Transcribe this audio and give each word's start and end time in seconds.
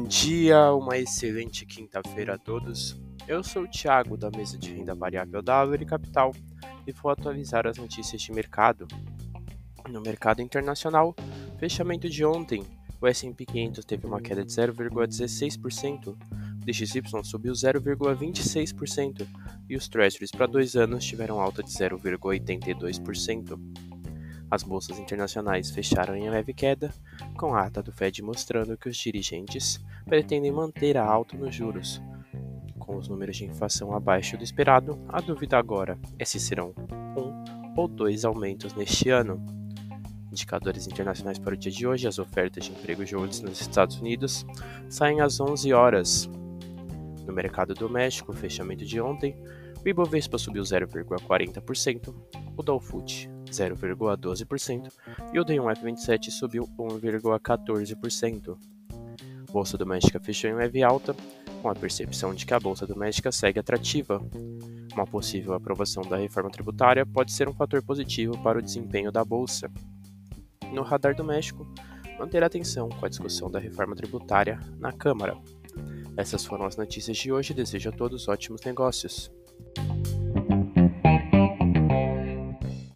dia, 0.00 0.72
uma 0.72 0.96
excelente 0.96 1.66
quinta-feira 1.66 2.36
a 2.36 2.38
todos. 2.38 2.98
Eu 3.26 3.44
sou 3.44 3.64
o 3.64 3.68
Thiago 3.68 4.16
da 4.16 4.30
mesa 4.30 4.56
de 4.56 4.72
renda 4.74 4.94
variável 4.94 5.42
da 5.42 5.56
Árvore 5.56 5.84
Capital 5.84 6.34
e 6.86 6.92
vou 6.92 7.12
atualizar 7.12 7.66
as 7.66 7.76
notícias 7.76 8.22
de 8.22 8.32
mercado. 8.32 8.88
No 9.86 10.00
mercado 10.00 10.40
internacional, 10.40 11.14
fechamento 11.58 12.08
de 12.08 12.24
ontem, 12.24 12.64
o 12.98 13.06
S&P 13.06 13.44
500 13.44 13.84
teve 13.84 14.06
uma 14.06 14.22
queda 14.22 14.42
de 14.42 14.50
0,16%, 14.50 16.08
o 16.08 16.16
DXY 16.64 17.02
subiu 17.22 17.52
0,26% 17.52 19.28
e 19.68 19.76
os 19.76 19.86
Treasuries 19.86 20.30
para 20.30 20.46
dois 20.46 20.76
anos 20.76 21.04
tiveram 21.04 21.38
alta 21.38 21.62
de 21.62 21.68
0,82%. 21.68 23.60
As 24.50 24.62
bolsas 24.62 24.98
internacionais 24.98 25.70
fecharam 25.70 26.16
em 26.16 26.30
leve 26.30 26.54
queda, 26.54 26.92
com 27.36 27.54
a 27.54 27.66
ata 27.66 27.82
do 27.82 27.92
Fed 27.92 28.22
mostrando 28.22 28.78
que 28.78 28.88
os 28.88 28.96
dirigentes 28.96 29.78
pretendem 30.06 30.50
manter 30.50 30.96
a 30.96 31.04
alta 31.04 31.36
nos 31.36 31.54
juros. 31.54 32.00
Com 32.78 32.96
os 32.96 33.08
números 33.08 33.36
de 33.36 33.44
inflação 33.44 33.94
abaixo 33.94 34.38
do 34.38 34.44
esperado, 34.44 34.98
a 35.08 35.20
dúvida 35.20 35.58
agora 35.58 35.98
é 36.18 36.24
se 36.24 36.40
serão 36.40 36.72
um 37.16 37.44
ou 37.76 37.86
dois 37.86 38.24
aumentos 38.24 38.72
neste 38.72 39.10
ano. 39.10 39.44
Indicadores 40.32 40.86
internacionais 40.86 41.38
para 41.38 41.54
o 41.54 41.56
dia 41.56 41.70
de 41.70 41.86
hoje: 41.86 42.08
as 42.08 42.18
ofertas 42.18 42.64
de 42.64 42.72
emprego 42.72 43.04
de 43.04 43.14
hoje 43.14 43.42
nos 43.42 43.60
Estados 43.60 44.00
Unidos 44.00 44.46
saem 44.88 45.20
às 45.20 45.38
11 45.38 45.72
horas. 45.74 46.30
No 47.26 47.34
mercado 47.34 47.74
doméstico, 47.74 48.32
fechamento 48.32 48.86
de 48.86 48.98
ontem, 48.98 49.36
o 49.84 49.88
Ibovespa 49.88 50.38
subiu 50.38 50.62
0,40%, 50.62 52.14
o 52.56 52.62
Dow 52.62 52.80
Food 52.80 53.37
0,12% 53.50 54.92
e 55.32 55.40
o 55.40 55.44
D1F27 55.44 56.30
subiu 56.30 56.68
1,14%. 56.78 58.56
Bolsa 59.50 59.78
doméstica 59.78 60.20
fechou 60.20 60.50
em 60.50 60.54
leve 60.54 60.82
alta, 60.82 61.14
com 61.62 61.68
a 61.68 61.74
percepção 61.74 62.34
de 62.34 62.44
que 62.44 62.54
a 62.54 62.60
bolsa 62.60 62.86
doméstica 62.86 63.32
segue 63.32 63.58
atrativa. 63.58 64.20
Uma 64.92 65.06
possível 65.06 65.54
aprovação 65.54 66.02
da 66.02 66.16
reforma 66.16 66.50
tributária 66.50 67.06
pode 67.06 67.32
ser 67.32 67.48
um 67.48 67.54
fator 67.54 67.82
positivo 67.82 68.36
para 68.42 68.58
o 68.58 68.62
desempenho 68.62 69.10
da 69.10 69.24
bolsa. 69.24 69.70
No 70.72 70.82
radar 70.82 71.14
doméstico, 71.14 71.66
manter 72.18 72.42
atenção 72.42 72.88
com 72.88 73.06
a 73.06 73.08
discussão 73.08 73.50
da 73.50 73.58
reforma 73.58 73.96
tributária 73.96 74.60
na 74.78 74.92
Câmara. 74.92 75.36
Essas 76.16 76.44
foram 76.44 76.66
as 76.66 76.76
notícias 76.76 77.16
de 77.16 77.32
hoje. 77.32 77.54
Desejo 77.54 77.90
a 77.90 77.92
todos 77.92 78.28
ótimos 78.28 78.62
negócios. 78.64 79.30